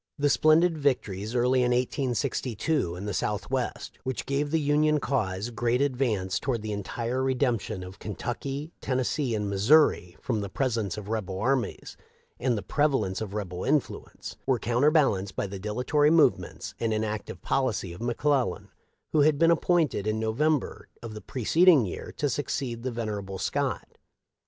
[0.17, 5.51] The splendid victories early in 1862 in the south west, which gave the Union cause
[5.51, 10.97] great advance toward the entire redemption of Kentucky, Tennes see, and Missouri from the presence
[10.97, 11.97] of rebel armies
[12.39, 17.43] and the prevalence of rebel influence, were counter balanced by the dilatory movements and inactive
[17.43, 18.69] policy of McClellan,
[19.11, 23.21] who had been appointed in No vember of the preceding year to succeed the vener
[23.21, 23.87] able Scott.